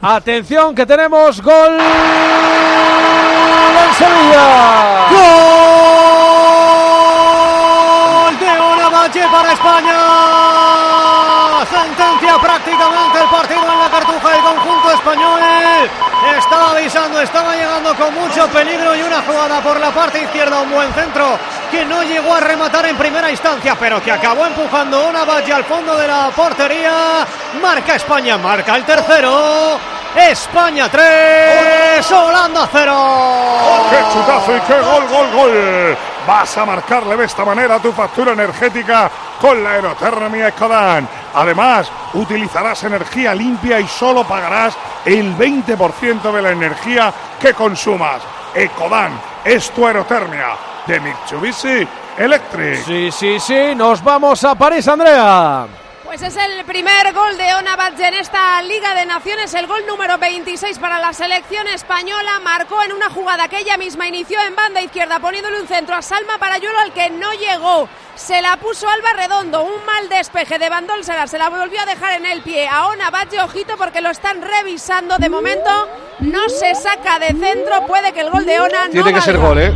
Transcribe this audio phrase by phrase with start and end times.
[0.00, 1.84] Atención que tenemos gol en
[3.94, 5.08] Sevilla.
[5.10, 5.18] Gol
[8.38, 9.98] de Onavalle para España.
[11.68, 15.40] Sentencia prácticamente el partido en la cartuja del conjunto español.
[16.38, 20.70] Estaba avisando, estaba llegando con mucho peligro y una jugada por la parte izquierda, un
[20.70, 21.36] buen centro
[21.70, 25.64] que no llegó a rematar en primera instancia, pero que acabó empujando una valla al
[25.64, 27.26] fondo de la portería.
[27.60, 29.78] Marca España, marca el tercero.
[30.16, 33.88] España 3, Holanda 0.
[33.90, 35.96] ¡Qué chutazo y qué gol, gol, gol!
[36.26, 39.10] Vas a marcarle de esta manera tu factura energética
[39.40, 41.08] con la aerotermia Ecodan.
[41.34, 48.37] Además, utilizarás energía limpia y solo pagarás el 20% de la energía que consumas.
[48.54, 52.84] Ecodan es tu aerotermia de Mitsubishi Electric.
[52.84, 55.66] Sí, sí, sí, nos vamos a París, Andrea.
[56.08, 60.16] Pues es el primer gol de Ona en esta Liga de Naciones, el gol número
[60.16, 62.40] 26 para la selección española.
[62.42, 66.00] Marcó en una jugada que ella misma inició en banda izquierda, poniéndole un centro a
[66.00, 67.90] Salma Parayuelo al que no llegó.
[68.14, 72.14] Se la puso Alba Redondo, un mal despeje de Bandolsera, se la volvió a dejar
[72.14, 73.10] en el pie a Ona
[73.44, 75.18] ojito porque lo están revisando.
[75.18, 75.70] De momento
[76.20, 79.38] no se saca de centro, puede que el gol de Ona no Tiene que ser
[79.38, 79.72] gol, ¿eh?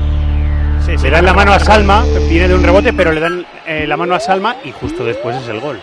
[0.84, 3.86] Sí, le dan la mano a Salma, viene de un rebote, pero le dan eh,
[3.86, 5.80] la mano a Salma y justo después es el gol.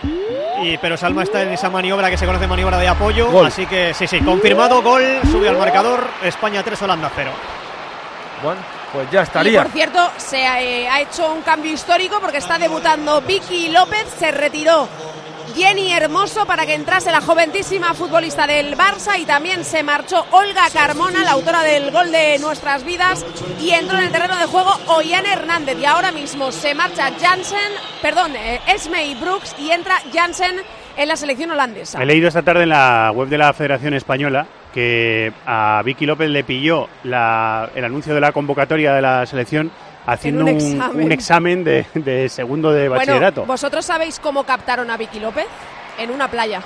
[0.62, 3.30] Y, pero Salma está en esa maniobra que se conoce maniobra de apoyo.
[3.30, 3.46] Gol.
[3.46, 5.02] Así que sí, sí, confirmado gol.
[5.30, 6.06] Sube al marcador.
[6.22, 7.30] España 3, Holanda 0.
[8.42, 8.60] Bueno,
[8.92, 9.62] pues ya Y estaría.
[9.62, 14.30] por cierto, se eh, ha hecho un cambio histórico porque está debutando Vicky López, se
[14.32, 14.86] retiró
[15.54, 20.68] Jenny Hermoso para que entrase la joventísima futbolista del Barça y también se marchó Olga
[20.72, 23.24] Carmona, la autora del gol de nuestras vidas,
[23.60, 25.76] y entró en el terreno de juego Ollane Hernández.
[25.80, 30.56] Y ahora mismo se marcha Jansen, perdón, eh, Esmey Brooks y entra Jansen
[30.96, 32.02] en la selección holandesa.
[32.02, 36.30] He leído esta tarde en la web de la Federación Española que a Vicky López
[36.30, 39.70] le pilló la- el anuncio de la convocatoria de la selección
[40.06, 41.04] haciendo un examen.
[41.04, 43.42] un examen de, de segundo de bachillerato.
[43.42, 45.46] Bueno, ¿vosotros sabéis cómo captaron a Vicky López?
[45.98, 46.62] En una playa.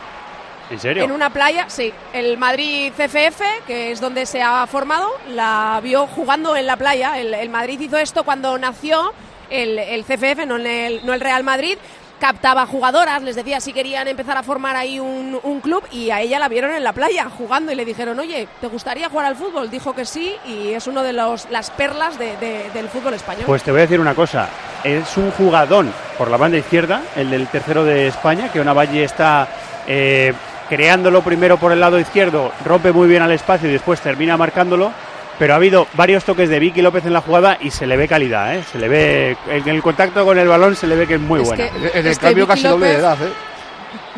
[0.70, 1.04] ¿En serio?
[1.04, 1.92] En una playa, sí.
[2.12, 7.18] El Madrid CFF, que es donde se ha formado, la vio jugando en la playa.
[7.18, 9.12] El, el Madrid hizo esto cuando nació
[9.50, 11.76] el, el CFF, no el, no el Real Madrid.
[12.20, 16.38] Captaba jugadoras, les decía si querían empezar a formar ahí un, club y a ella
[16.38, 19.70] la vieron en la playa jugando y le dijeron, oye, ¿te gustaría jugar al fútbol?
[19.70, 23.44] Dijo que sí y es uno de los, las perlas de- de- del fútbol español.
[23.46, 24.48] Pues te voy a decir una cosa.
[24.84, 29.48] Es un jugadón por la banda izquierda, el del tercero de España, que Valle está
[29.86, 30.32] eh,
[30.68, 34.92] creándolo primero por el lado izquierdo, rompe muy bien al espacio y después termina marcándolo.
[35.38, 38.06] Pero ha habido varios toques de Vicky López en la jugada y se le ve
[38.06, 38.62] calidad, ¿eh?
[38.70, 41.40] Se le ve, en el contacto con el balón se le ve que es muy
[41.42, 41.68] Es buena.
[41.70, 43.32] que- En el cambio casi doble de edad, ¿eh?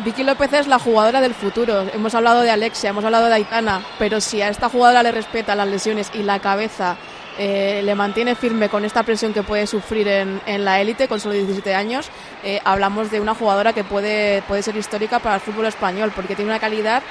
[0.05, 1.85] Vicky López es la jugadora del futuro.
[1.93, 5.55] Hemos hablado de Alexia, hemos hablado de Aitana, pero si a esta jugadora le respeta
[5.55, 6.95] las lesiones y la cabeza
[7.39, 11.19] eh, le mantiene firme con esta presión que puede sufrir en, en la élite con
[11.19, 12.09] solo 17 años,
[12.43, 16.35] eh, hablamos de una jugadora que puede, puede ser histórica para el fútbol español, porque
[16.35, 17.01] tiene una calidad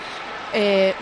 [0.59, 0.95] eh,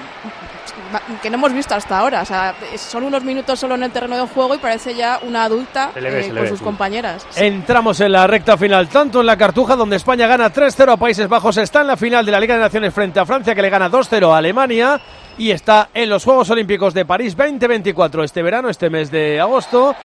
[1.23, 2.23] que no hemos visto hasta ahora.
[2.23, 5.45] O sea, son unos minutos solo en el terreno de juego y parece ya una
[5.45, 6.65] adulta ve, eh, con ve, sus sí.
[6.65, 7.27] compañeras.
[7.37, 11.29] Entramos en la recta final, tanto en la Cartuja, donde España gana 3-0 a Países
[11.29, 13.71] Bajos, está en la final de la Liga de Naciones frente a Francia, que le
[13.71, 15.01] gana 2-0 a Alemania,
[15.39, 19.95] y está en los Juegos Olímpicos de París 2024 este verano, este mes de agosto.